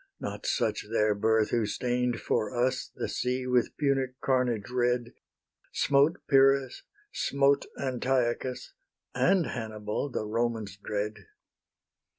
[0.19, 5.13] Not such their birth, who stain'd for us The sea with Punic carnage red,
[5.73, 6.81] Smote Pyrrhus,
[7.13, 8.73] smote Antiochus,
[9.13, 11.27] And Hannibal, the Roman's dread.